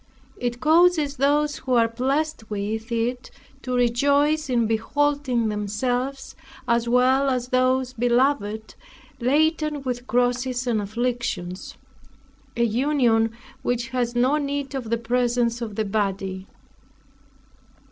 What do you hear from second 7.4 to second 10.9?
those beloved, laden with crosses and